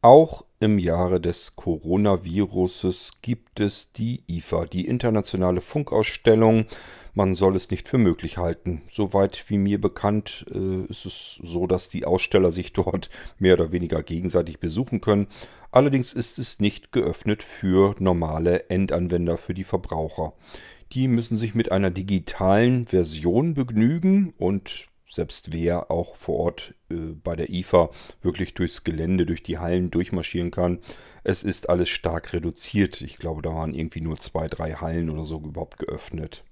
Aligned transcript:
Auch 0.00 0.44
im 0.60 0.78
Jahre 0.78 1.20
des 1.20 1.56
Coronaviruses 1.56 3.14
gibt 3.20 3.58
es 3.58 3.90
die 3.92 4.22
IFA, 4.28 4.64
die 4.66 4.86
Internationale 4.86 5.60
Funkausstellung. 5.60 6.66
Man 7.14 7.34
soll 7.34 7.56
es 7.56 7.68
nicht 7.70 7.88
für 7.88 7.98
möglich 7.98 8.38
halten. 8.38 8.82
Soweit 8.92 9.50
wie 9.50 9.58
mir 9.58 9.80
bekannt 9.80 10.46
äh, 10.54 10.84
ist 10.84 11.04
es 11.04 11.40
so, 11.42 11.66
dass 11.66 11.88
die 11.88 12.04
Aussteller 12.04 12.52
sich 12.52 12.72
dort 12.74 13.10
mehr 13.40 13.54
oder 13.54 13.72
weniger 13.72 14.04
gegenseitig 14.04 14.60
besuchen 14.60 15.00
können. 15.00 15.26
Allerdings 15.72 16.12
ist 16.12 16.38
es 16.38 16.60
nicht 16.60 16.92
geöffnet 16.92 17.42
für 17.42 17.96
normale 17.98 18.70
Endanwender, 18.70 19.36
für 19.36 19.54
die 19.54 19.64
Verbraucher. 19.64 20.32
Die 20.92 21.08
müssen 21.08 21.38
sich 21.38 21.56
mit 21.56 21.72
einer 21.72 21.90
digitalen 21.90 22.86
Version 22.86 23.54
begnügen 23.54 24.32
und 24.38 24.87
selbst 25.08 25.52
wer 25.52 25.90
auch 25.90 26.16
vor 26.16 26.38
Ort 26.38 26.74
äh, 26.90 26.94
bei 26.94 27.34
der 27.34 27.50
IFA 27.50 27.90
wirklich 28.22 28.54
durchs 28.54 28.84
Gelände, 28.84 29.26
durch 29.26 29.42
die 29.42 29.58
Hallen 29.58 29.90
durchmarschieren 29.90 30.50
kann. 30.50 30.80
Es 31.24 31.42
ist 31.42 31.68
alles 31.68 31.88
stark 31.88 32.32
reduziert. 32.32 33.00
Ich 33.00 33.18
glaube, 33.18 33.42
da 33.42 33.54
waren 33.54 33.74
irgendwie 33.74 34.00
nur 34.00 34.16
zwei, 34.18 34.48
drei 34.48 34.74
Hallen 34.74 35.10
oder 35.10 35.24
so 35.24 35.38
überhaupt 35.38 35.78
geöffnet. 35.78 36.44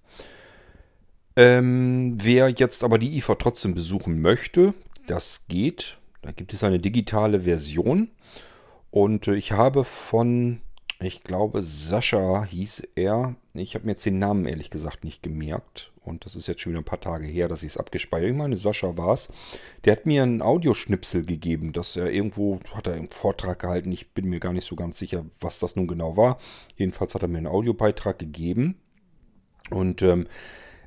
Ähm, 1.36 2.16
wer 2.20 2.48
jetzt 2.48 2.82
aber 2.82 2.98
die 2.98 3.18
IFA 3.18 3.34
trotzdem 3.34 3.74
besuchen 3.74 4.20
möchte, 4.22 4.72
das 5.06 5.44
geht. 5.48 5.98
Da 6.22 6.32
gibt 6.32 6.54
es 6.54 6.64
eine 6.64 6.78
digitale 6.78 7.42
Version. 7.42 8.10
Und 8.90 9.28
äh, 9.28 9.34
ich 9.34 9.52
habe 9.52 9.84
von, 9.84 10.60
ich 10.98 11.22
glaube, 11.22 11.62
Sascha 11.62 12.44
hieß 12.44 12.88
er. 12.94 13.36
Ich 13.52 13.74
habe 13.74 13.84
mir 13.84 13.92
jetzt 13.92 14.06
den 14.06 14.18
Namen 14.18 14.46
ehrlich 14.46 14.70
gesagt 14.70 15.04
nicht 15.04 15.22
gemerkt. 15.22 15.92
Und 16.06 16.24
das 16.24 16.36
ist 16.36 16.46
jetzt 16.46 16.60
schon 16.60 16.72
wieder 16.72 16.80
ein 16.80 16.84
paar 16.84 17.00
Tage 17.00 17.26
her, 17.26 17.48
dass 17.48 17.62
ich 17.62 17.72
es 17.72 17.76
abgespeichert 17.76 18.28
habe. 18.28 18.32
Ich 18.32 18.38
meine, 18.38 18.56
Sascha 18.56 18.96
war 18.96 19.12
es. 19.12 19.28
Der 19.84 19.92
hat 19.92 20.06
mir 20.06 20.22
einen 20.22 20.42
Audioschnipsel 20.42 21.26
gegeben, 21.26 21.72
dass 21.72 21.96
er 21.96 22.10
irgendwo, 22.10 22.60
hat 22.74 22.86
er 22.86 22.94
einen 22.94 23.10
Vortrag 23.10 23.58
gehalten. 23.58 23.92
Ich 23.92 24.12
bin 24.12 24.28
mir 24.28 24.40
gar 24.40 24.52
nicht 24.52 24.66
so 24.66 24.76
ganz 24.76 24.98
sicher, 24.98 25.24
was 25.40 25.58
das 25.58 25.76
nun 25.76 25.86
genau 25.86 26.16
war. 26.16 26.38
Jedenfalls 26.76 27.14
hat 27.14 27.22
er 27.22 27.28
mir 27.28 27.38
einen 27.38 27.46
Audiobeitrag 27.46 28.18
gegeben. 28.18 28.76
Und 29.70 30.02
ähm, 30.02 30.28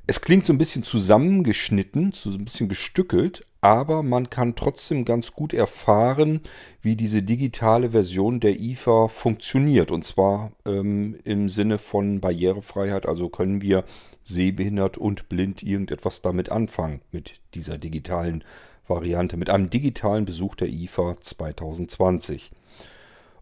es 0.06 0.20
klingt 0.20 0.46
so 0.46 0.52
ein 0.52 0.58
bisschen 0.58 0.82
zusammengeschnitten, 0.82 2.12
so 2.12 2.30
ein 2.30 2.44
bisschen 2.44 2.68
gestückelt, 2.68 3.44
aber 3.60 4.02
man 4.02 4.30
kann 4.30 4.56
trotzdem 4.56 5.04
ganz 5.04 5.32
gut 5.32 5.52
erfahren, 5.52 6.40
wie 6.82 6.96
diese 6.96 7.22
digitale 7.22 7.90
Version 7.90 8.40
der 8.40 8.58
IFA 8.58 9.08
funktioniert. 9.08 9.90
Und 9.90 10.04
zwar 10.04 10.52
ähm, 10.64 11.16
im 11.24 11.48
Sinne 11.48 11.78
von 11.78 12.20
Barrierefreiheit. 12.20 13.06
Also 13.06 13.28
können 13.28 13.60
wir 13.62 13.84
sehbehindert 14.24 14.96
und 14.96 15.28
blind 15.28 15.62
irgendetwas 15.62 16.22
damit 16.22 16.50
anfangen, 16.50 17.02
mit 17.12 17.40
dieser 17.54 17.78
digitalen 17.78 18.44
Variante, 18.86 19.36
mit 19.36 19.50
einem 19.50 19.70
digitalen 19.70 20.24
Besuch 20.24 20.54
der 20.54 20.68
IFA 20.68 21.16
2020. 21.20 22.50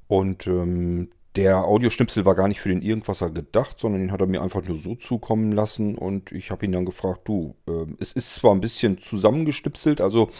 Und 0.08 0.46
ähm, 0.46 1.10
der 1.38 1.64
Audioschnipsel 1.64 2.24
war 2.24 2.34
gar 2.34 2.48
nicht 2.48 2.60
für 2.60 2.68
den 2.68 2.82
Irgendwasser 2.82 3.30
gedacht, 3.30 3.78
sondern 3.78 4.00
den 4.00 4.10
hat 4.10 4.20
er 4.20 4.26
mir 4.26 4.42
einfach 4.42 4.64
nur 4.64 4.76
so 4.76 4.96
zukommen 4.96 5.52
lassen 5.52 5.96
und 5.96 6.32
ich 6.32 6.50
habe 6.50 6.66
ihn 6.66 6.72
dann 6.72 6.84
gefragt, 6.84 7.28
du, 7.28 7.54
äh, 7.68 7.86
es 8.00 8.10
ist 8.10 8.34
zwar 8.34 8.52
ein 8.52 8.60
bisschen 8.60 8.98
zusammengestipselt, 8.98 10.00
also 10.00 10.30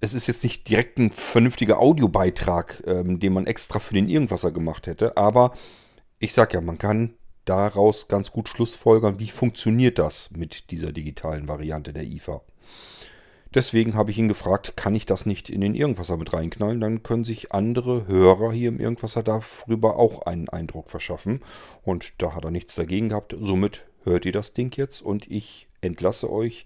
es 0.00 0.14
ist 0.14 0.28
jetzt 0.28 0.44
nicht 0.44 0.68
direkt 0.68 0.98
ein 0.98 1.10
vernünftiger 1.10 1.80
Audiobeitrag, 1.80 2.84
ähm, 2.86 3.18
den 3.18 3.32
man 3.32 3.48
extra 3.48 3.80
für 3.80 3.94
den 3.94 4.08
Irgendwasser 4.08 4.52
gemacht 4.52 4.86
hätte, 4.86 5.16
aber 5.16 5.54
ich 6.20 6.32
sag 6.32 6.54
ja, 6.54 6.60
man 6.60 6.78
kann 6.78 7.14
daraus 7.44 8.06
ganz 8.06 8.30
gut 8.30 8.48
schlussfolgern, 8.48 9.18
wie 9.18 9.28
funktioniert 9.28 9.98
das 9.98 10.30
mit 10.30 10.70
dieser 10.70 10.92
digitalen 10.92 11.48
Variante 11.48 11.92
der 11.92 12.04
IFA. 12.04 12.42
Deswegen 13.54 13.94
habe 13.94 14.10
ich 14.10 14.18
ihn 14.18 14.28
gefragt, 14.28 14.76
kann 14.76 14.94
ich 14.94 15.04
das 15.04 15.26
nicht 15.26 15.50
in 15.50 15.60
den 15.60 15.74
Irgendwasser 15.74 16.16
mit 16.16 16.32
reinknallen? 16.32 16.80
Dann 16.80 17.02
können 17.02 17.24
sich 17.24 17.52
andere 17.52 18.06
Hörer 18.06 18.52
hier 18.52 18.68
im 18.68 18.80
Irgendwasser 18.80 19.22
darüber 19.22 19.96
auch 19.96 20.22
einen 20.22 20.48
Eindruck 20.48 20.90
verschaffen. 20.90 21.40
Und 21.82 22.14
da 22.22 22.34
hat 22.34 22.44
er 22.44 22.50
nichts 22.50 22.74
dagegen 22.74 23.10
gehabt. 23.10 23.36
Somit 23.38 23.84
hört 24.04 24.24
ihr 24.24 24.32
das 24.32 24.54
Ding 24.54 24.74
jetzt 24.76 25.02
und 25.02 25.30
ich 25.30 25.68
entlasse 25.82 26.30
euch 26.30 26.64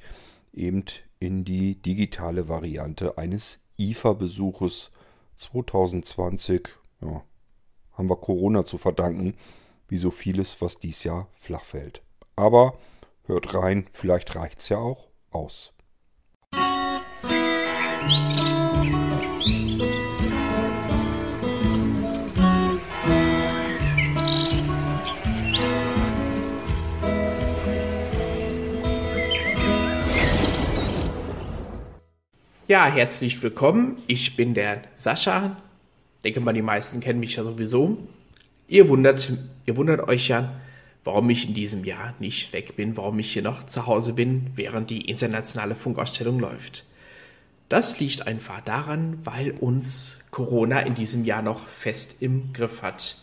eben 0.52 0.84
in 1.18 1.44
die 1.44 1.74
digitale 1.74 2.48
Variante 2.48 3.18
eines 3.18 3.60
IFA-Besuches 3.78 4.90
2020. 5.34 6.68
Ja, 7.02 7.24
haben 7.92 8.08
wir 8.08 8.16
Corona 8.16 8.64
zu 8.64 8.78
verdanken 8.78 9.34
wie 9.88 9.98
so 9.98 10.10
vieles, 10.10 10.60
was 10.60 10.78
dies 10.78 11.04
Jahr 11.04 11.28
flach 11.32 11.64
fällt. 11.64 12.02
Aber 12.34 12.78
hört 13.24 13.54
rein, 13.54 13.86
vielleicht 13.90 14.34
reicht 14.34 14.60
es 14.60 14.68
ja 14.68 14.78
auch 14.78 15.08
aus. 15.30 15.75
Ja, 32.68 32.86
herzlich 32.86 33.42
willkommen. 33.42 34.02
Ich 34.06 34.36
bin 34.36 34.52
der 34.52 34.82
Sascha. 34.96 35.56
Denke 36.24 36.40
mal, 36.40 36.52
die 36.52 36.62
meisten 36.62 37.00
kennen 37.00 37.20
mich 37.20 37.36
ja 37.36 37.44
sowieso. 37.44 37.96
Ihr 38.68 38.88
wundert, 38.88 39.32
ihr 39.66 39.76
wundert 39.76 40.08
euch 40.08 40.28
ja, 40.28 40.60
warum 41.04 41.30
ich 41.30 41.48
in 41.48 41.54
diesem 41.54 41.84
Jahr 41.84 42.14
nicht 42.18 42.52
weg 42.52 42.76
bin, 42.76 42.96
warum 42.96 43.18
ich 43.18 43.32
hier 43.32 43.42
noch 43.42 43.66
zu 43.66 43.86
Hause 43.86 44.14
bin, 44.14 44.48
während 44.56 44.90
die 44.90 45.08
internationale 45.08 45.74
Funkausstellung 45.74 46.38
läuft. 46.38 46.84
Das 47.68 47.98
liegt 47.98 48.26
einfach 48.26 48.60
daran, 48.60 49.18
weil 49.24 49.50
uns 49.50 50.18
Corona 50.30 50.80
in 50.80 50.94
diesem 50.94 51.24
Jahr 51.24 51.42
noch 51.42 51.66
fest 51.68 52.16
im 52.20 52.52
Griff 52.52 52.82
hat 52.82 53.20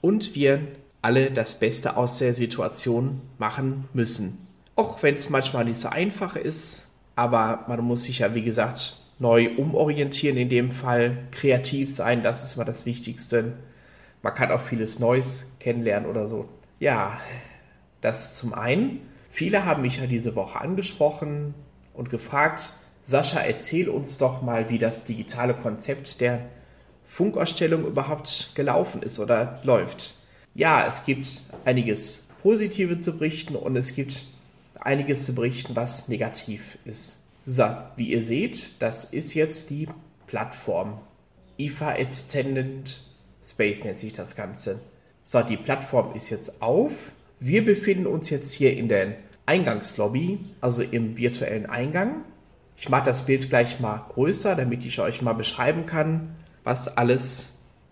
und 0.00 0.34
wir 0.34 0.60
alle 1.02 1.30
das 1.30 1.58
Beste 1.58 1.96
aus 1.96 2.18
der 2.18 2.32
Situation 2.32 3.20
machen 3.38 3.88
müssen. 3.92 4.46
Auch 4.76 5.02
wenn 5.02 5.16
es 5.16 5.28
manchmal 5.28 5.66
nicht 5.66 5.78
so 5.78 5.88
einfach 5.88 6.36
ist, 6.36 6.86
aber 7.14 7.64
man 7.68 7.80
muss 7.80 8.04
sich 8.04 8.20
ja, 8.20 8.34
wie 8.34 8.42
gesagt, 8.42 8.98
neu 9.18 9.50
umorientieren, 9.56 10.36
in 10.36 10.48
dem 10.48 10.70
Fall 10.72 11.18
kreativ 11.30 11.94
sein, 11.94 12.22
das 12.22 12.44
ist 12.44 12.56
mal 12.56 12.64
das 12.64 12.86
Wichtigste 12.86 13.54
man 14.24 14.34
kann 14.34 14.50
auch 14.50 14.62
vieles 14.62 14.98
Neues 14.98 15.52
kennenlernen 15.60 16.08
oder 16.08 16.26
so. 16.26 16.48
Ja, 16.80 17.20
das 18.00 18.38
zum 18.38 18.54
einen. 18.54 19.02
Viele 19.30 19.66
haben 19.66 19.82
mich 19.82 19.98
ja 19.98 20.06
diese 20.06 20.34
Woche 20.34 20.58
angesprochen 20.58 21.54
und 21.92 22.08
gefragt, 22.08 22.72
Sascha, 23.04 23.40
erzähl 23.40 23.88
uns 23.88 24.18
doch 24.18 24.42
mal, 24.42 24.70
wie 24.70 24.78
das 24.78 25.04
digitale 25.04 25.54
Konzept 25.54 26.20
der 26.20 26.40
Funkausstellung 27.06 27.86
überhaupt 27.86 28.52
gelaufen 28.54 29.02
ist 29.02 29.18
oder 29.20 29.60
läuft. 29.62 30.14
Ja, 30.54 30.86
es 30.86 31.04
gibt 31.04 31.28
einiges 31.64 32.26
Positive 32.42 32.98
zu 32.98 33.16
berichten 33.16 33.56
und 33.56 33.76
es 33.76 33.94
gibt 33.94 34.24
einiges 34.80 35.26
zu 35.26 35.34
berichten, 35.34 35.76
was 35.76 36.08
negativ 36.08 36.78
ist. 36.84 37.18
So, 37.44 37.64
wie 37.96 38.10
ihr 38.10 38.22
seht, 38.22 38.80
das 38.80 39.04
ist 39.04 39.34
jetzt 39.34 39.70
die 39.70 39.86
Plattform 40.26 40.98
IFA 41.58 41.94
Extended 41.96 43.00
Space 43.44 43.84
nennt 43.84 43.98
sich 43.98 44.12
das 44.12 44.34
Ganze. 44.34 44.80
So, 45.22 45.42
die 45.42 45.56
Plattform 45.56 46.14
ist 46.14 46.30
jetzt 46.30 46.62
auf. 46.62 47.12
Wir 47.38 47.64
befinden 47.64 48.06
uns 48.06 48.30
jetzt 48.30 48.52
hier 48.52 48.76
in 48.76 48.88
der 48.88 49.16
Eingangslobby, 49.46 50.38
also 50.60 50.82
im 50.82 51.16
virtuellen 51.16 51.66
Eingang. 51.66 52.24
Ich 52.76 52.88
mache 52.88 53.06
das 53.06 53.26
Bild 53.26 53.48
gleich 53.48 53.80
mal 53.80 54.04
größer, 54.14 54.56
damit 54.56 54.84
ich 54.84 55.00
euch 55.00 55.22
mal 55.22 55.32
beschreiben 55.32 55.86
kann, 55.86 56.34
was 56.64 56.96
alles 56.96 57.48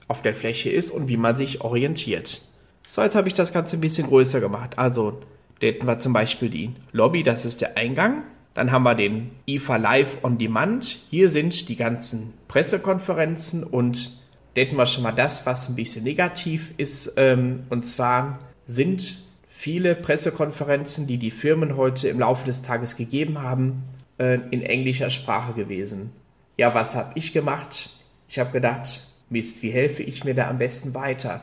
auf 0.08 0.22
der 0.22 0.34
Fläche 0.34 0.70
ist 0.70 0.90
und 0.90 1.08
wie 1.08 1.16
man 1.16 1.36
sich 1.36 1.60
orientiert. 1.60 2.42
So, 2.86 3.02
jetzt 3.02 3.14
habe 3.14 3.28
ich 3.28 3.34
das 3.34 3.52
Ganze 3.52 3.76
ein 3.76 3.80
bisschen 3.80 4.08
größer 4.08 4.40
gemacht. 4.40 4.78
Also, 4.78 5.20
da 5.60 5.68
hätten 5.68 5.86
wir 5.86 6.00
zum 6.00 6.12
Beispiel 6.12 6.50
die 6.50 6.70
Lobby, 6.90 7.22
das 7.22 7.46
ist 7.46 7.60
der 7.60 7.76
Eingang. 7.76 8.24
Dann 8.54 8.72
haben 8.72 8.82
wir 8.82 8.94
den 8.94 9.30
IFA 9.46 9.76
Live 9.76 10.24
on 10.24 10.36
Demand. 10.36 10.84
Hier 10.84 11.30
sind 11.30 11.68
die 11.68 11.76
ganzen 11.76 12.34
Pressekonferenzen 12.48 13.64
und 13.64 14.18
denken 14.56 14.76
wir 14.76 14.86
schon 14.86 15.04
mal 15.04 15.12
das, 15.12 15.46
was 15.46 15.68
ein 15.68 15.76
bisschen 15.76 16.04
negativ 16.04 16.72
ist. 16.76 17.14
Ähm, 17.16 17.64
und 17.70 17.86
zwar 17.86 18.40
sind 18.66 19.22
viele 19.48 19.94
Pressekonferenzen, 19.94 21.06
die 21.06 21.18
die 21.18 21.30
Firmen 21.30 21.76
heute 21.76 22.08
im 22.08 22.18
Laufe 22.18 22.44
des 22.44 22.62
Tages 22.62 22.96
gegeben 22.96 23.40
haben, 23.40 23.84
äh, 24.18 24.38
in 24.50 24.62
englischer 24.62 25.10
Sprache 25.10 25.52
gewesen. 25.52 26.12
Ja, 26.56 26.74
was 26.74 26.94
habe 26.94 27.12
ich 27.14 27.32
gemacht? 27.32 27.90
Ich 28.28 28.38
habe 28.38 28.50
gedacht, 28.50 29.08
Mist, 29.30 29.62
wie 29.62 29.70
helfe 29.70 30.02
ich 30.02 30.24
mir 30.24 30.34
da 30.34 30.48
am 30.48 30.58
besten 30.58 30.94
weiter? 30.94 31.42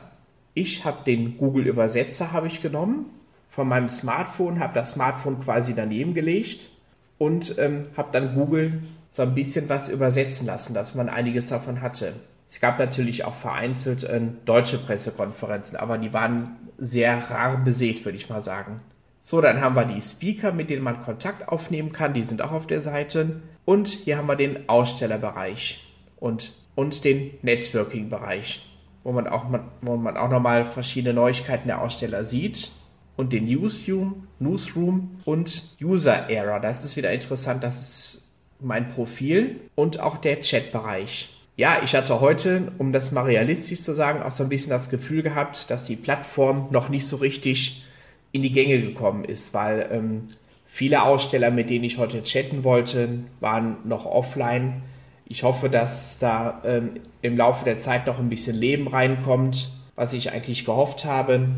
Ich 0.54 0.84
habe 0.84 1.04
den 1.04 1.36
Google 1.36 1.66
Übersetzer 1.66 2.32
habe 2.32 2.46
ich 2.46 2.62
genommen 2.62 3.06
von 3.48 3.68
meinem 3.68 3.88
Smartphone, 3.88 4.60
habe 4.60 4.74
das 4.74 4.92
Smartphone 4.92 5.40
quasi 5.40 5.74
daneben 5.74 6.14
gelegt 6.14 6.70
und 7.18 7.56
ähm, 7.58 7.88
habe 7.96 8.08
dann 8.12 8.34
Google 8.34 8.82
so 9.10 9.22
ein 9.22 9.34
bisschen 9.34 9.68
was 9.68 9.88
übersetzen 9.88 10.46
lassen, 10.46 10.72
dass 10.72 10.94
man 10.94 11.08
einiges 11.08 11.48
davon 11.48 11.80
hatte. 11.80 12.14
Es 12.48 12.60
gab 12.60 12.78
natürlich 12.78 13.24
auch 13.24 13.34
vereinzelt 13.34 14.04
äh, 14.04 14.20
deutsche 14.44 14.78
Pressekonferenzen, 14.78 15.76
aber 15.76 15.98
die 15.98 16.12
waren 16.12 16.56
sehr 16.78 17.30
rar 17.30 17.58
besät, 17.62 18.04
würde 18.04 18.16
ich 18.16 18.28
mal 18.28 18.40
sagen. 18.40 18.80
So, 19.20 19.40
dann 19.40 19.60
haben 19.60 19.76
wir 19.76 19.84
die 19.84 20.00
Speaker, 20.00 20.52
mit 20.52 20.70
denen 20.70 20.82
man 20.82 21.02
Kontakt 21.02 21.48
aufnehmen 21.48 21.92
kann, 21.92 22.14
die 22.14 22.24
sind 22.24 22.42
auch 22.42 22.52
auf 22.52 22.66
der 22.66 22.80
Seite. 22.80 23.42
Und 23.64 23.88
hier 23.88 24.16
haben 24.16 24.28
wir 24.28 24.36
den 24.36 24.68
Ausstellerbereich. 24.68 25.86
Und 26.18 26.54
und 26.80 27.04
den 27.04 27.32
Networking-Bereich, 27.42 28.62
wo 29.04 29.12
man 29.12 29.26
auch, 29.26 29.44
wo 29.82 29.96
man 29.96 30.16
auch 30.16 30.30
nochmal 30.30 30.64
verschiedene 30.64 31.14
Neuigkeiten 31.14 31.68
der 31.68 31.82
Aussteller 31.82 32.24
sieht. 32.24 32.72
Und 33.16 33.34
den 33.34 33.44
Newsroom, 33.44 34.28
Newsroom 34.38 35.20
und 35.26 35.76
User 35.82 36.30
Era. 36.30 36.58
Das 36.58 36.84
ist 36.86 36.96
wieder 36.96 37.12
interessant. 37.12 37.62
Das 37.62 37.80
ist 37.80 38.28
mein 38.60 38.88
Profil 38.88 39.60
und 39.74 40.00
auch 40.00 40.16
der 40.16 40.40
Chat-Bereich. 40.40 41.28
Ja, 41.56 41.80
ich 41.84 41.94
hatte 41.94 42.20
heute, 42.22 42.72
um 42.78 42.94
das 42.94 43.12
mal 43.12 43.24
realistisch 43.24 43.82
zu 43.82 43.92
sagen, 43.92 44.22
auch 44.22 44.32
so 44.32 44.42
ein 44.42 44.48
bisschen 44.48 44.70
das 44.70 44.88
Gefühl 44.88 45.22
gehabt, 45.22 45.68
dass 45.70 45.84
die 45.84 45.96
Plattform 45.96 46.68
noch 46.70 46.88
nicht 46.88 47.06
so 47.06 47.16
richtig 47.16 47.84
in 48.32 48.42
die 48.42 48.52
Gänge 48.52 48.80
gekommen 48.80 49.24
ist, 49.24 49.54
weil 49.54 49.88
ähm, 49.90 50.28
viele 50.66 51.02
Aussteller, 51.02 51.50
mit 51.50 51.70
denen 51.70 51.84
ich 51.84 51.98
heute 51.98 52.22
chatten 52.22 52.64
wollte, 52.64 53.20
waren 53.40 53.76
noch 53.84 54.06
offline. 54.06 54.82
Ich 55.26 55.42
hoffe, 55.42 55.68
dass 55.68 56.18
da 56.18 56.62
ähm, 56.64 57.00
im 57.22 57.36
Laufe 57.36 57.64
der 57.64 57.78
Zeit 57.78 58.06
noch 58.06 58.18
ein 58.18 58.28
bisschen 58.28 58.56
Leben 58.56 58.88
reinkommt, 58.88 59.70
was 59.94 60.12
ich 60.12 60.32
eigentlich 60.32 60.64
gehofft 60.64 61.04
habe. 61.04 61.48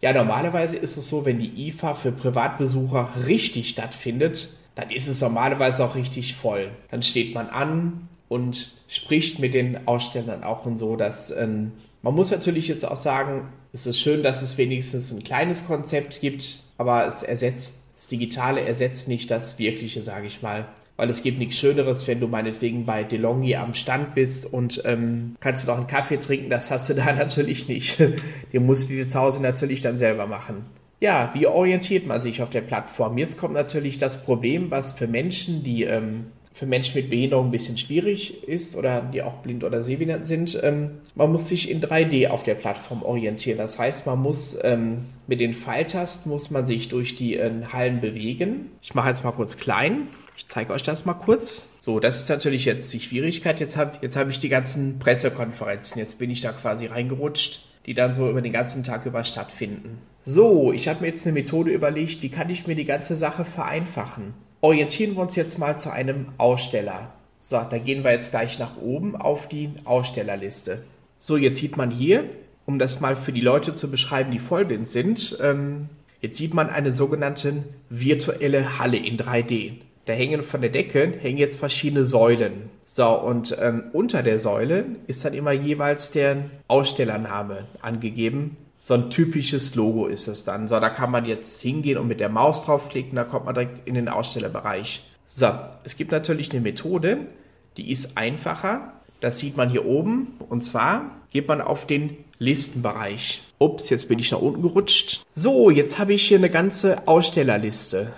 Ja, 0.00 0.12
normalerweise 0.12 0.76
ist 0.76 0.96
es 0.96 1.08
so, 1.08 1.24
wenn 1.24 1.38
die 1.38 1.68
IFA 1.68 1.94
für 1.94 2.12
Privatbesucher 2.12 3.10
richtig 3.26 3.68
stattfindet, 3.68 4.48
dann 4.74 4.90
ist 4.90 5.06
es 5.06 5.20
normalerweise 5.20 5.84
auch 5.84 5.94
richtig 5.94 6.34
voll. 6.34 6.70
Dann 6.90 7.02
steht 7.02 7.34
man 7.34 7.48
an 7.48 8.08
und 8.28 8.72
spricht 8.88 9.38
mit 9.38 9.54
den 9.54 9.86
Ausstellern 9.86 10.42
auch 10.42 10.64
und 10.66 10.78
so, 10.78 10.96
dass 10.96 11.30
ähm, 11.30 11.72
man 12.02 12.14
muss 12.14 12.30
natürlich 12.30 12.68
jetzt 12.68 12.84
auch 12.84 12.96
sagen, 12.96 13.48
es 13.72 13.86
ist 13.86 14.00
schön, 14.00 14.22
dass 14.22 14.42
es 14.42 14.58
wenigstens 14.58 15.12
ein 15.12 15.24
kleines 15.24 15.66
Konzept 15.66 16.20
gibt, 16.20 16.62
aber 16.76 17.06
es 17.06 17.22
ersetzt, 17.22 17.82
das 17.96 18.08
Digitale 18.08 18.60
ersetzt 18.60 19.08
nicht 19.08 19.30
das 19.30 19.58
Wirkliche, 19.58 20.02
sage 20.02 20.26
ich 20.26 20.42
mal. 20.42 20.66
Weil 20.96 21.08
es 21.08 21.22
gibt 21.22 21.38
nichts 21.38 21.56
Schöneres, 21.56 22.06
wenn 22.06 22.20
du 22.20 22.28
meinetwegen 22.28 22.84
bei 22.84 23.02
DeLonghi 23.02 23.56
am 23.56 23.72
Stand 23.74 24.14
bist 24.14 24.44
und 24.44 24.82
ähm, 24.84 25.36
kannst 25.40 25.64
du 25.64 25.68
doch 25.68 25.78
einen 25.78 25.86
Kaffee 25.86 26.18
trinken, 26.18 26.50
das 26.50 26.70
hast 26.70 26.90
du 26.90 26.94
da 26.96 27.12
natürlich 27.12 27.66
nicht. 27.66 27.98
Den 27.98 28.66
musst 28.66 28.90
du 28.90 28.94
dir 28.94 29.08
zu 29.08 29.18
Hause 29.18 29.40
natürlich 29.40 29.80
dann 29.80 29.96
selber 29.96 30.26
machen. 30.26 30.66
Ja, 31.00 31.30
wie 31.34 31.46
orientiert 31.46 32.06
man 32.06 32.20
sich 32.20 32.42
auf 32.42 32.50
der 32.50 32.60
Plattform? 32.60 33.18
Jetzt 33.18 33.38
kommt 33.38 33.54
natürlich 33.54 33.98
das 33.98 34.22
Problem, 34.22 34.70
was 34.70 34.92
für 34.92 35.08
Menschen, 35.08 35.64
die 35.64 35.82
ähm, 35.84 36.26
für 36.54 36.66
Menschen 36.66 36.96
mit 36.96 37.10
Behinderung 37.10 37.46
ein 37.46 37.50
bisschen 37.50 37.78
schwierig 37.78 38.46
ist 38.46 38.76
oder 38.76 39.00
die 39.00 39.22
auch 39.22 39.38
blind 39.38 39.64
oder 39.64 39.82
sehbehindert 39.82 40.26
sind. 40.26 40.58
Ähm, 40.62 40.98
man 41.14 41.32
muss 41.32 41.48
sich 41.48 41.70
in 41.70 41.80
3D 41.80 42.28
auf 42.28 42.42
der 42.42 42.54
Plattform 42.54 43.02
orientieren. 43.02 43.58
Das 43.58 43.78
heißt, 43.78 44.06
man 44.06 44.20
muss 44.20 44.58
ähm, 44.62 45.06
mit 45.26 45.40
den 45.40 45.54
Pfeiltasten 45.54 46.30
muss 46.30 46.50
man 46.50 46.66
sich 46.66 46.88
durch 46.88 47.16
die 47.16 47.36
äh, 47.36 47.50
Hallen 47.72 48.00
bewegen. 48.00 48.70
Ich 48.82 48.94
mache 48.94 49.08
jetzt 49.08 49.24
mal 49.24 49.32
kurz 49.32 49.56
klein. 49.56 50.08
Ich 50.36 50.48
zeige 50.48 50.72
euch 50.72 50.82
das 50.82 51.04
mal 51.04 51.14
kurz. 51.14 51.70
So, 51.80 52.00
das 52.00 52.20
ist 52.20 52.28
natürlich 52.28 52.64
jetzt 52.64 52.92
die 52.92 53.00
Schwierigkeit. 53.00 53.58
Jetzt 53.58 53.76
habe 53.76 53.98
jetzt 54.02 54.16
hab 54.16 54.28
ich 54.28 54.38
die 54.38 54.48
ganzen 54.48 54.98
Pressekonferenzen. 54.98 55.98
Jetzt 55.98 56.18
bin 56.18 56.30
ich 56.30 56.42
da 56.42 56.52
quasi 56.52 56.86
reingerutscht, 56.86 57.62
die 57.86 57.94
dann 57.94 58.12
so 58.12 58.28
über 58.28 58.42
den 58.42 58.52
ganzen 58.52 58.84
Tag 58.84 59.06
über 59.06 59.24
stattfinden. 59.24 59.98
So, 60.24 60.72
ich 60.72 60.86
habe 60.86 61.00
mir 61.00 61.08
jetzt 61.08 61.26
eine 61.26 61.32
Methode 61.32 61.72
überlegt, 61.72 62.22
wie 62.22 62.28
kann 62.28 62.50
ich 62.50 62.66
mir 62.66 62.76
die 62.76 62.84
ganze 62.84 63.16
Sache 63.16 63.44
vereinfachen 63.44 64.34
orientieren 64.62 65.16
wir 65.16 65.22
uns 65.22 65.36
jetzt 65.36 65.58
mal 65.58 65.76
zu 65.76 65.92
einem 65.92 66.28
Aussteller. 66.38 67.12
So, 67.38 67.60
da 67.68 67.78
gehen 67.78 68.04
wir 68.04 68.12
jetzt 68.12 68.30
gleich 68.30 68.58
nach 68.58 68.78
oben 68.80 69.16
auf 69.16 69.48
die 69.48 69.70
Ausstellerliste. 69.84 70.84
So, 71.18 71.36
jetzt 71.36 71.58
sieht 71.58 71.76
man 71.76 71.90
hier, 71.90 72.24
um 72.64 72.78
das 72.78 73.00
mal 73.00 73.16
für 73.16 73.32
die 73.32 73.40
Leute 73.40 73.74
zu 73.74 73.90
beschreiben, 73.90 74.30
die 74.30 74.38
vollblind 74.38 74.88
sind, 74.88 75.36
ähm, 75.42 75.88
jetzt 76.20 76.38
sieht 76.38 76.54
man 76.54 76.70
eine 76.70 76.92
sogenannte 76.92 77.64
virtuelle 77.90 78.78
Halle 78.78 78.96
in 78.96 79.18
3D. 79.18 79.72
Da 80.04 80.12
hängen 80.12 80.42
von 80.42 80.60
der 80.60 80.70
Decke 80.70 81.12
hängen 81.20 81.38
jetzt 81.38 81.58
verschiedene 81.58 82.06
Säulen. 82.06 82.70
So, 82.84 83.08
und 83.08 83.56
ähm, 83.60 83.84
unter 83.92 84.22
der 84.22 84.38
Säule 84.38 84.84
ist 85.08 85.24
dann 85.24 85.34
immer 85.34 85.52
jeweils 85.52 86.12
der 86.12 86.44
Ausstellername 86.68 87.66
angegeben 87.80 88.56
so 88.84 88.94
ein 88.94 89.10
typisches 89.10 89.76
Logo 89.76 90.08
ist 90.08 90.26
es 90.26 90.42
dann. 90.42 90.66
So, 90.66 90.80
da 90.80 90.90
kann 90.90 91.12
man 91.12 91.24
jetzt 91.24 91.62
hingehen 91.62 91.98
und 91.98 92.08
mit 92.08 92.18
der 92.18 92.28
Maus 92.28 92.64
draufklicken, 92.64 93.14
da 93.14 93.22
kommt 93.22 93.44
man 93.44 93.54
direkt 93.54 93.86
in 93.86 93.94
den 93.94 94.08
Ausstellerbereich. 94.08 95.04
So, 95.24 95.50
es 95.84 95.96
gibt 95.96 96.10
natürlich 96.10 96.50
eine 96.50 96.60
Methode, 96.60 97.28
die 97.76 97.92
ist 97.92 98.18
einfacher. 98.18 98.92
Das 99.20 99.38
sieht 99.38 99.56
man 99.56 99.70
hier 99.70 99.86
oben. 99.86 100.36
Und 100.48 100.64
zwar 100.64 101.12
geht 101.30 101.46
man 101.46 101.60
auf 101.60 101.86
den 101.86 102.16
Listenbereich. 102.40 103.42
Ups, 103.60 103.88
jetzt 103.88 104.08
bin 104.08 104.18
ich 104.18 104.32
nach 104.32 104.40
unten 104.40 104.62
gerutscht. 104.62 105.22
So, 105.30 105.70
jetzt 105.70 106.00
habe 106.00 106.14
ich 106.14 106.24
hier 106.24 106.38
eine 106.38 106.50
ganze 106.50 107.06
Ausstellerliste. 107.06 108.12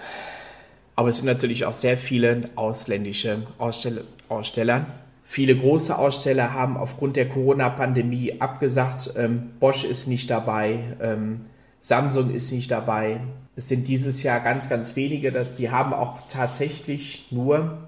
Aber 0.97 1.11
es 1.11 1.19
sind 1.19 1.27
natürlich 1.27 1.67
auch 1.67 1.75
sehr 1.75 1.99
viele 1.99 2.49
ausländische 2.57 3.43
Aussteller. 3.59 4.05
Aussteller. 4.31 4.87
Viele 5.35 5.57
große 5.57 5.99
Aussteller 5.99 6.55
haben 6.55 6.77
aufgrund 6.77 7.17
der 7.17 7.29
Corona-Pandemie 7.29 8.41
abgesagt. 8.41 9.15
Ähm, 9.17 9.51
Bosch 9.59 9.83
ist 9.83 10.07
nicht 10.07 10.31
dabei, 10.31 10.79
ähm, 11.01 11.47
Samsung 11.81 12.33
ist 12.33 12.53
nicht 12.53 12.71
dabei. 12.71 13.19
Es 13.57 13.67
sind 13.67 13.89
dieses 13.89 14.23
Jahr 14.23 14.39
ganz, 14.39 14.69
ganz 14.69 14.95
wenige, 14.95 15.33
dass 15.33 15.53
die 15.53 15.73
haben 15.73 15.93
auch 15.93 16.29
tatsächlich 16.29 17.33
nur 17.33 17.79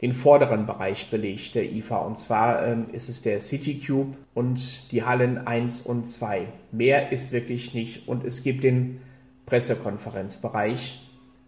den 0.00 0.12
vorderen 0.12 0.64
Bereich 0.64 1.10
belegt, 1.10 1.54
der 1.54 1.70
IFA. 1.70 1.98
Und 1.98 2.18
zwar 2.18 2.66
ähm, 2.66 2.86
ist 2.90 3.10
es 3.10 3.20
der 3.20 3.42
CityCube 3.42 4.16
und 4.32 4.90
die 4.90 5.04
Hallen 5.04 5.46
1 5.46 5.82
und 5.82 6.10
2. 6.10 6.46
Mehr 6.72 7.12
ist 7.12 7.30
wirklich 7.30 7.74
nicht. 7.74 8.08
Und 8.08 8.24
es 8.24 8.42
gibt 8.42 8.64
den 8.64 9.02
Pressekonferenzbereich. 9.44 11.05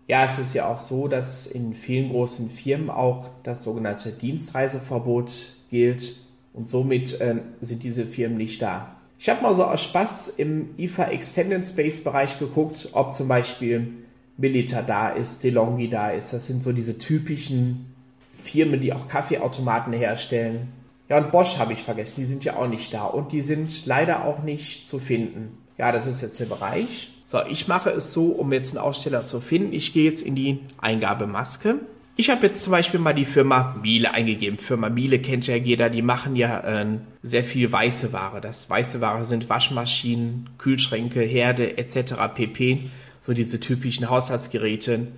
Ja, 0.09 0.25
es 0.25 0.39
ist 0.39 0.55
ja 0.55 0.67
auch 0.67 0.79
so, 0.79 1.07
dass 1.07 1.47
in 1.47 1.75
vielen 1.75 2.11
großen 2.11 2.51
Firmen 2.51 2.89
auch 2.89 3.29
das 3.43 3.63
sogenannte 3.63 4.11
Dienstreiseverbot 4.11 5.53
gilt 5.71 6.17
und 6.55 6.71
somit 6.71 7.21
äh, 7.21 7.37
sind 7.61 7.83
diese 7.83 8.07
Firmen 8.07 8.39
nicht 8.39 8.63
da. 8.63 8.97
Ich 9.19 9.29
habe 9.29 9.43
mal 9.43 9.53
so 9.53 9.65
aus 9.65 9.85
Spaß 9.85 10.29
im 10.39 10.71
IFA 10.79 11.09
Extended 11.11 11.67
Space 11.67 12.03
Bereich 12.03 12.39
geguckt, 12.39 12.89
ob 12.93 13.15
zum 13.15 13.29
Beispiel 13.29 13.93
Milita 14.39 14.81
da 14.81 15.11
ist, 15.11 15.45
DeLonghi 15.45 15.91
da 15.91 16.11
ist. 16.11 16.33
Das 16.33 16.47
sind 16.47 16.65
so 16.65 16.73
diese 16.73 16.99
typischen 16.99 17.95
Firmen, 18.43 18.81
die 18.81 18.95
auch 18.95 19.09
Kaffeeautomaten 19.09 19.93
herstellen. 19.93 20.69
Ja, 21.11 21.19
und 21.19 21.33
Bosch 21.33 21.59
habe 21.59 21.75
ich 21.75 21.83
vergessen, 21.83 22.21
die 22.21 22.27
sind 22.27 22.45
ja 22.45 22.57
auch 22.57 22.69
nicht 22.69 22.95
da 22.95 23.05
und 23.05 23.33
die 23.33 23.43
sind 23.43 23.85
leider 23.85 24.25
auch 24.25 24.43
nicht 24.43 24.89
zu 24.89 24.99
finden. 24.99 25.59
Ja, 25.77 25.93
das 25.93 26.07
ist 26.07 26.23
jetzt 26.23 26.41
der 26.41 26.47
Bereich. 26.47 27.11
So, 27.31 27.43
ich 27.47 27.69
mache 27.69 27.91
es 27.91 28.15
so, 28.15 28.29
um 28.29 28.55
jetzt 28.55 28.75
einen 28.75 28.83
Aussteller 28.83 29.27
zu 29.27 29.43
finden. 29.43 29.75
Ich 29.75 29.93
gehe 29.93 30.05
jetzt 30.05 30.23
in 30.23 30.35
die 30.35 30.61
Eingabemaske. 30.79 31.75
Ich 32.17 32.31
habe 32.31 32.47
jetzt 32.47 32.63
zum 32.63 32.71
Beispiel 32.71 33.01
mal 33.01 33.13
die 33.13 33.27
Firma 33.27 33.77
Miele 33.83 34.15
eingegeben. 34.15 34.59
Firma 34.59 34.89
Miele 34.89 35.19
kennt 35.19 35.47
ja 35.47 35.55
jeder, 35.55 35.91
die 35.91 36.01
machen 36.01 36.37
ja 36.37 36.61
äh, 36.61 36.87
sehr 37.23 37.45
viel 37.45 37.71
weiße 37.71 38.15
Ware. 38.15 38.41
Das 38.41 38.71
weiße 38.71 39.03
Ware 39.03 39.27
sind 39.27 39.51
Waschmaschinen, 39.51 40.49
Kühlschränke, 40.57 41.21
Herde 41.21 41.77
etc. 41.77 42.15
pp. 42.35 42.89
So 43.21 43.35
diese 43.35 43.61
typischen 43.61 44.09
Haushaltsgeräte. 44.09 45.09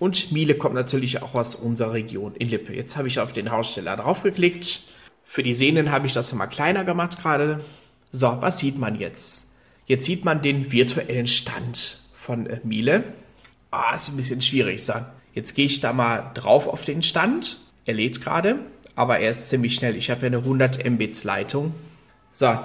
Und 0.00 0.32
Miele 0.32 0.56
kommt 0.56 0.74
natürlich 0.74 1.22
auch 1.22 1.36
aus 1.36 1.54
unserer 1.54 1.92
Region 1.92 2.34
in 2.34 2.48
Lippe. 2.48 2.74
Jetzt 2.74 2.96
habe 2.96 3.06
ich 3.06 3.20
auf 3.20 3.32
den 3.32 3.52
Haussteller 3.52 3.96
draufgeklickt. 3.96 4.80
Für 5.24 5.44
die 5.44 5.54
Sehnen 5.54 5.92
habe 5.92 6.08
ich 6.08 6.14
das 6.14 6.32
mal 6.32 6.48
kleiner 6.48 6.82
gemacht 6.82 7.22
gerade. 7.22 7.60
So, 8.10 8.38
was 8.40 8.58
sieht 8.58 8.76
man 8.76 8.98
jetzt? 8.98 9.49
Jetzt 9.90 10.06
sieht 10.06 10.24
man 10.24 10.40
den 10.40 10.70
virtuellen 10.70 11.26
Stand 11.26 11.98
von 12.14 12.46
äh, 12.46 12.60
Miele. 12.62 13.02
Ah, 13.72 13.96
ist 13.96 14.08
ein 14.08 14.16
bisschen 14.16 14.40
schwierig. 14.40 14.80
Jetzt 15.34 15.54
gehe 15.56 15.66
ich 15.66 15.80
da 15.80 15.92
mal 15.92 16.30
drauf 16.34 16.68
auf 16.68 16.84
den 16.84 17.02
Stand. 17.02 17.60
Er 17.86 17.94
lädt 17.94 18.22
gerade, 18.22 18.60
aber 18.94 19.18
er 19.18 19.32
ist 19.32 19.48
ziemlich 19.48 19.74
schnell. 19.74 19.96
Ich 19.96 20.08
habe 20.08 20.20
ja 20.20 20.26
eine 20.28 20.36
100 20.36 20.88
Mbits 20.88 21.24
Leitung. 21.24 21.74
So, 22.30 22.56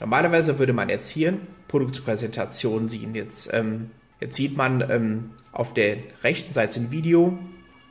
normalerweise 0.00 0.58
würde 0.58 0.72
man 0.72 0.88
jetzt 0.88 1.10
hier 1.10 1.34
Produktpräsentation 1.68 2.88
sehen. 2.88 3.14
Jetzt, 3.14 3.52
ähm, 3.52 3.90
jetzt 4.18 4.36
sieht 4.36 4.56
man 4.56 4.80
ähm, 4.90 5.32
auf 5.52 5.74
der 5.74 5.98
rechten 6.24 6.54
Seite 6.54 6.80
ein 6.80 6.90
Video 6.90 7.38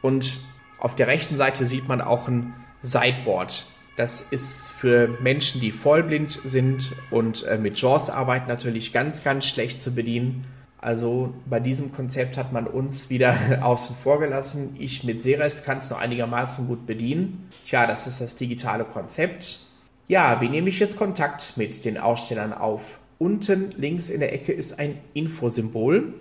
und 0.01 0.39
auf 0.79 0.95
der 0.95 1.05
rechten 1.05 1.37
Seite 1.37 1.67
sieht 1.67 1.87
man 1.87 2.01
auch 2.01 2.27
ein 2.27 2.55
Sideboard. 2.81 3.63
Das 3.95 4.21
ist 4.21 4.71
für 4.71 5.09
Menschen, 5.21 5.59
die 5.59 5.71
vollblind 5.71 6.39
sind 6.43 6.93
und 7.11 7.43
äh, 7.43 7.57
mit 7.57 7.79
JAWS 7.79 8.09
arbeiten, 8.09 8.47
natürlich 8.47 8.93
ganz, 8.93 9.23
ganz 9.23 9.45
schlecht 9.45 9.81
zu 9.81 9.93
bedienen. 9.93 10.45
Also 10.77 11.33
bei 11.45 11.59
diesem 11.59 11.93
Konzept 11.93 12.37
hat 12.37 12.51
man 12.51 12.65
uns 12.65 13.09
wieder 13.09 13.35
außen 13.61 13.95
vor 13.95 14.19
gelassen. 14.19 14.75
Ich 14.79 15.03
mit 15.03 15.21
Serest 15.21 15.63
kann 15.63 15.77
es 15.77 15.89
noch 15.89 15.99
einigermaßen 15.99 16.67
gut 16.67 16.87
bedienen. 16.87 17.49
Tja, 17.65 17.85
das 17.85 18.07
ist 18.07 18.21
das 18.21 18.35
digitale 18.35 18.85
Konzept. 18.85 19.59
Ja, 20.07 20.41
wie 20.41 20.49
nehme 20.49 20.69
ich 20.69 20.79
jetzt 20.79 20.97
Kontakt 20.97 21.55
mit 21.55 21.85
den 21.85 21.97
Ausstellern 21.97 22.53
auf? 22.53 22.97
Unten 23.19 23.71
links 23.77 24.09
in 24.09 24.19
der 24.19 24.33
Ecke 24.33 24.51
ist 24.51 24.79
ein 24.79 24.97
Infosymbol. 25.13 26.13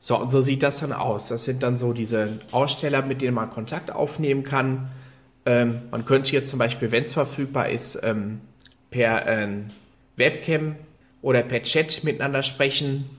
So, 0.00 0.18
und 0.18 0.30
so 0.32 0.42
sieht 0.42 0.64
das 0.64 0.80
dann 0.80 0.92
aus. 0.92 1.28
Das 1.28 1.44
sind 1.44 1.62
dann 1.62 1.78
so 1.78 1.92
diese 1.92 2.40
Aussteller, 2.50 3.02
mit 3.02 3.22
denen 3.22 3.34
man 3.34 3.50
Kontakt 3.50 3.92
aufnehmen 3.92 4.42
kann. 4.42 4.90
Ähm, 5.44 5.82
man 5.90 6.04
könnte 6.04 6.30
hier 6.30 6.44
zum 6.44 6.58
Beispiel, 6.58 6.90
wenn 6.90 7.04
es 7.04 7.14
verfügbar 7.14 7.68
ist, 7.68 8.00
ähm, 8.02 8.40
per 8.90 9.26
ähm, 9.26 9.70
Webcam 10.16 10.76
oder 11.20 11.42
per 11.42 11.62
Chat 11.62 12.04
miteinander 12.04 12.42
sprechen. 12.42 13.10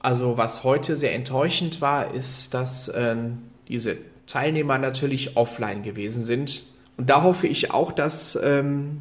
Also 0.00 0.36
was 0.36 0.64
heute 0.64 0.96
sehr 0.96 1.14
enttäuschend 1.14 1.80
war, 1.80 2.14
ist, 2.14 2.54
dass 2.54 2.92
ähm, 2.94 3.38
diese 3.68 3.96
Teilnehmer 4.26 4.78
natürlich 4.78 5.36
offline 5.36 5.82
gewesen 5.82 6.22
sind. 6.22 6.62
Und 6.96 7.08
da 7.08 7.22
hoffe 7.22 7.46
ich 7.46 7.70
auch, 7.70 7.92
dass, 7.92 8.38
ähm, 8.42 9.00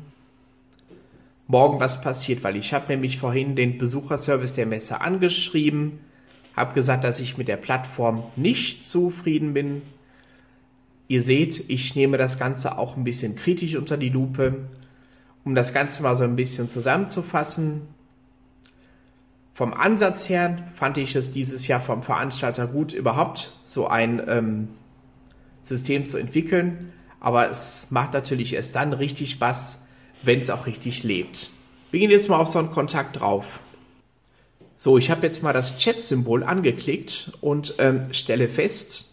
morgen 1.50 1.80
was 1.80 2.00
passiert, 2.02 2.44
weil 2.44 2.56
ich 2.56 2.74
habe 2.74 2.86
nämlich 2.90 3.18
vorhin 3.18 3.56
den 3.56 3.80
Besucherservice 3.80 4.54
der 4.54 4.68
Messe 4.68 5.02
angeschrieben, 5.02 6.00
habe 6.56 6.76
gesagt, 6.76 7.04
dass 7.04 7.20
ich 7.20 7.38
mit 7.38 7.48
der 7.48 7.58
Plattform 7.58 8.24
nicht 8.36 8.88
zufrieden 8.88 9.54
bin. 9.54 9.82
Ihr 11.10 11.24
seht, 11.24 11.72
ich 11.72 11.96
nehme 11.96 12.20
das 12.20 12.38
Ganze 12.38 12.78
auch 12.78 12.96
ein 12.96 13.04
bisschen 13.04 13.36
kritisch 13.36 13.76
unter 13.76 13.98
die 13.98 14.10
Lupe, 14.10 14.68
um 15.44 15.56
das 15.56 15.74
Ganze 15.74 16.04
mal 16.04 16.16
so 16.16 16.24
ein 16.24 16.36
bisschen 16.36 16.70
zusammenzufassen. 16.70 17.82
Vom 19.56 19.74
Ansatz 19.74 20.30
her 20.30 20.70
fand 20.76 21.00
ich 21.00 21.16
es 21.16 21.32
dieses 21.32 21.68
Jahr 21.68 21.82
vom 21.82 22.04
Veranstalter 22.04 22.68
gut, 22.68 22.94
überhaupt 22.94 23.54
so 23.66 23.88
ein 23.88 24.22
ähm, 24.28 24.68
System 25.64 26.06
zu 26.06 26.20
entwickeln. 26.20 26.94
Aber 27.20 27.50
es 27.50 27.88
macht 27.90 28.14
natürlich 28.14 28.54
erst 28.54 28.76
dann 28.76 28.94
richtig 28.94 29.32
Spaß, 29.32 29.82
wenn 30.22 30.42
es 30.42 30.52
auch 30.52 30.68
richtig 30.68 31.04
lebt. 31.04 31.50
Wir 31.90 32.02
gehen 32.02 32.12
jetzt 32.12 32.30
mal 32.30 32.38
auf 32.38 32.50
so 32.50 32.60
einen 32.60 32.70
Kontakt 32.70 33.20
drauf. 33.20 33.62
So, 34.78 35.00
ich 35.00 35.10
habe 35.10 35.26
jetzt 35.26 35.42
mal 35.42 35.54
das 35.54 35.78
Chat-Symbol 35.80 36.44
angeklickt 36.44 37.32
und 37.42 37.74
ähm, 37.80 38.14
stelle 38.14 38.48
fest, 38.48 39.09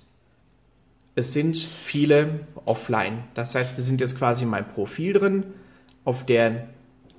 es 1.16 1.32
sind 1.32 1.56
viele 1.56 2.40
offline. 2.66 3.24
Das 3.34 3.54
heißt, 3.54 3.76
wir 3.76 3.82
sind 3.82 4.00
jetzt 4.00 4.18
quasi 4.18 4.44
in 4.44 4.50
meinem 4.50 4.68
Profil 4.68 5.14
drin. 5.14 5.44
Auf 6.04 6.26
der 6.26 6.68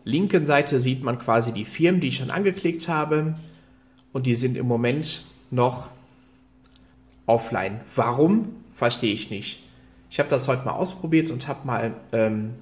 linken 0.03 0.45
Seite 0.45 0.79
sieht 0.79 1.03
man 1.03 1.17
quasi 1.17 1.51
die 1.51 1.65
Firmen, 1.65 1.99
die 1.99 2.09
ich 2.09 2.17
schon 2.17 2.29
angeklickt 2.29 2.87
habe. 2.87 3.35
Und 4.13 4.27
die 4.27 4.35
sind 4.35 4.55
im 4.55 4.67
Moment 4.67 5.25
noch 5.49 5.89
offline. 7.25 7.81
Warum? 7.95 8.49
Verstehe 8.75 9.13
ich 9.13 9.31
nicht. 9.31 9.63
Ich 10.11 10.19
habe 10.19 10.29
das 10.29 10.47
heute 10.47 10.63
mal 10.65 10.73
ausprobiert 10.73 11.31
und 11.31 11.47
habe 11.47 11.65
mal 11.65 11.93
ähm, 12.11 12.53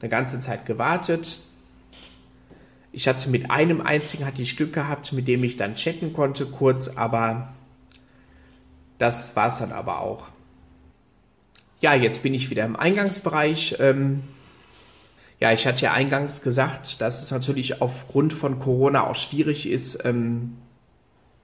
eine 0.00 0.08
ganze 0.08 0.40
Zeit 0.40 0.64
gewartet. 0.64 1.40
Ich 2.90 3.06
hatte 3.06 3.28
mit 3.28 3.50
einem 3.50 3.82
einzigen 3.82 4.24
hatte 4.24 4.40
ich 4.40 4.56
Glück 4.56 4.72
gehabt, 4.72 5.12
mit 5.12 5.28
dem 5.28 5.44
ich 5.44 5.58
dann 5.58 5.74
chatten 5.74 6.14
konnte 6.14 6.46
kurz, 6.46 6.88
aber 6.88 7.52
das 8.98 9.34
war 9.36 9.48
es 9.48 9.58
dann 9.58 9.72
aber 9.72 10.00
auch. 10.00 10.28
Ja, 11.80 11.94
jetzt 11.94 12.22
bin 12.22 12.34
ich 12.34 12.50
wieder 12.50 12.64
im 12.64 12.76
Eingangsbereich. 12.76 13.76
Ähm, 13.78 14.22
ja, 15.40 15.52
ich 15.52 15.66
hatte 15.66 15.84
ja 15.84 15.92
eingangs 15.92 16.42
gesagt, 16.42 17.00
dass 17.00 17.22
es 17.22 17.30
natürlich 17.30 17.82
aufgrund 17.82 18.32
von 18.32 18.58
Corona 18.58 19.06
auch 19.06 19.16
schwierig 19.16 19.68
ist, 19.68 20.04
ähm, 20.04 20.56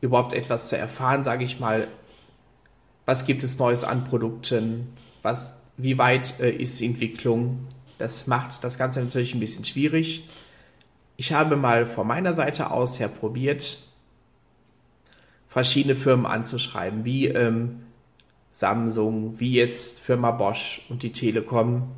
überhaupt 0.01 0.33
etwas 0.33 0.69
zu 0.69 0.79
erfahren, 0.79 1.25
sage 1.25 1.45
ich 1.45 1.61
mal. 1.61 1.89
Was 3.05 3.27
gibt 3.27 3.45
es 3.45 3.59
Neues 3.59 3.85
an 3.85 4.05
Produkten? 4.05 4.97
Was, 5.23 5.61
wie 5.77 5.99
weit 5.99 6.41
äh, 6.41 6.51
ist 6.51 6.81
die 6.81 6.87
Entwicklung? 6.87 7.67
Das 7.99 8.27
macht 8.27 8.65
das 8.65 8.79
Ganze 8.79 9.03
natürlich 9.03 9.35
ein 9.35 9.41
bisschen 9.41 9.65
schwierig. 9.65 10.29
Ich 11.17 11.35
habe 11.35 11.57
mal 11.57 11.87
von 11.87 12.07
meiner 12.07 12.33
Seite 12.33 12.71
aus 12.71 12.99
her 12.99 13.09
probiert, 13.09 13.83
verschiedene 15.51 15.97
Firmen 15.97 16.27
anzuschreiben, 16.27 17.05
wie 17.05 17.27
ähm, 17.27 17.81
Samsung, 18.53 19.41
wie 19.41 19.53
jetzt 19.53 19.99
Firma 19.99 20.31
Bosch 20.31 20.81
und 20.89 21.03
die 21.03 21.11
Telekom. 21.11 21.91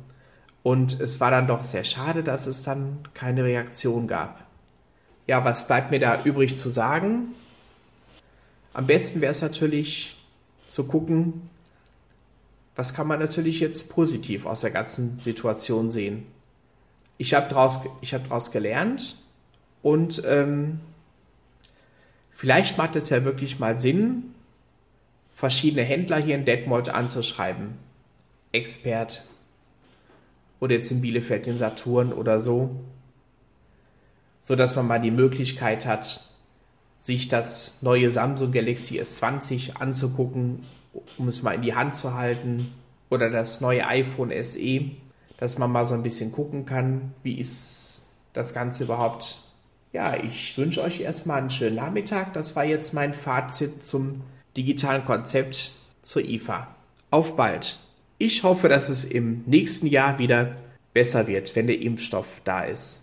Und 0.63 0.99
es 0.99 1.19
war 1.19 1.29
dann 1.29 1.45
doch 1.45 1.63
sehr 1.63 1.83
schade, 1.83 2.23
dass 2.23 2.47
es 2.47 2.63
dann 2.63 3.07
keine 3.13 3.43
Reaktion 3.43 4.07
gab. 4.07 4.43
Ja, 5.27 5.45
was 5.45 5.67
bleibt 5.67 5.91
mir 5.91 5.99
da 5.99 6.23
übrig 6.23 6.57
zu 6.57 6.69
sagen? 6.69 7.27
Am 8.73 8.87
besten 8.87 9.21
wäre 9.21 9.31
es 9.31 9.43
natürlich 9.43 10.15
zu 10.67 10.87
gucken, 10.87 11.47
was 12.75 12.95
kann 12.95 13.05
man 13.05 13.19
natürlich 13.19 13.59
jetzt 13.59 13.91
positiv 13.91 14.47
aus 14.47 14.61
der 14.61 14.71
ganzen 14.71 15.19
Situation 15.19 15.91
sehen? 15.91 16.25
Ich 17.19 17.35
habe 17.35 17.49
daraus, 17.49 17.81
hab 17.83 18.23
daraus 18.23 18.49
gelernt 18.49 19.19
und 19.83 20.23
ähm, 20.25 20.79
vielleicht 22.43 22.77
macht 22.77 22.97
es 22.97 23.09
ja 23.09 23.23
wirklich 23.23 23.57
mal 23.57 23.79
Sinn, 23.79 24.33
verschiedene 25.33 25.83
Händler 25.83 26.17
hier 26.17 26.35
in 26.35 26.43
Detmold 26.43 26.89
anzuschreiben. 26.89 27.75
Expert 28.51 29.23
oder 30.59 30.75
jetzt 30.75 30.91
in 30.91 30.99
Bielefeld 30.99 31.45
den 31.45 31.57
Saturn 31.57 32.11
oder 32.11 32.41
so, 32.41 32.81
so 34.41 34.57
dass 34.57 34.75
man 34.75 34.87
mal 34.87 34.99
die 34.99 35.09
Möglichkeit 35.09 35.85
hat, 35.85 36.25
sich 36.99 37.29
das 37.29 37.81
neue 37.81 38.11
Samsung 38.11 38.51
Galaxy 38.51 38.99
S20 38.99 39.77
anzugucken 39.77 40.65
um 41.17 41.27
es 41.27 41.41
mal 41.41 41.53
in 41.53 41.61
die 41.61 41.75
Hand 41.75 41.95
zu 41.95 42.13
halten, 42.13 42.73
oder 43.09 43.29
das 43.29 43.61
neue 43.61 43.87
iPhone 43.87 44.31
SE, 44.43 44.81
dass 45.37 45.57
man 45.57 45.71
mal 45.71 45.85
so 45.85 45.93
ein 45.93 46.03
bisschen 46.03 46.31
gucken 46.31 46.65
kann, 46.65 47.13
wie 47.21 47.39
ist 47.39 48.07
das 48.33 48.53
Ganze 48.53 48.83
überhaupt. 48.83 49.42
Ja, 49.93 50.15
ich 50.17 50.57
wünsche 50.57 50.81
euch 50.81 51.01
erstmal 51.01 51.37
einen 51.37 51.51
schönen 51.51 51.75
Nachmittag. 51.75 52.33
Das 52.33 52.55
war 52.55 52.65
jetzt 52.65 52.95
mein 52.95 53.13
Fazit 53.13 53.85
zum 53.85 54.21
digitalen 54.57 55.05
Konzept 55.05 55.71
zur 56.01 56.23
IFA. 56.23 56.67
Auf 57.11 57.35
bald. 57.35 57.77
Ich 58.17 58.41
hoffe, 58.41 58.69
dass 58.69 58.89
es 58.89 59.05
im 59.05 59.43
nächsten 59.45 59.85
Jahr 59.85 60.17
wieder 60.17 60.55
besser 60.93 61.27
wird, 61.27 61.55
wenn 61.55 61.67
der 61.67 61.79
Impfstoff 61.79 62.25
da 62.43 62.63
ist. 62.63 63.02